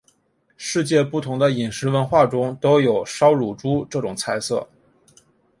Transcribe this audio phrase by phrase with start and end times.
[0.57, 4.67] 世界不同的饮食文化中都有烧乳猪这种菜色。